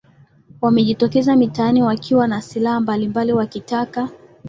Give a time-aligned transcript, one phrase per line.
[0.61, 4.09] wamejitokeza mitaani wakiwa na silaha mbalimbali wakitaka